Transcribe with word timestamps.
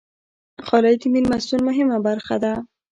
غالۍ 0.67 0.95
د 1.01 1.03
میلمستون 1.13 1.59
مهمه 1.69 1.97
برخه 2.07 2.35
ده. 2.43 2.53